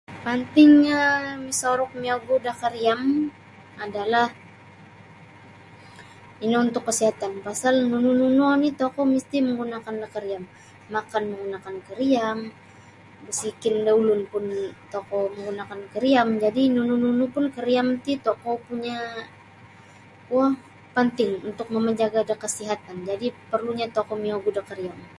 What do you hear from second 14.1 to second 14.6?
pun